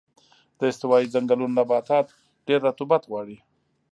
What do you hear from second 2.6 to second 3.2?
رطوبت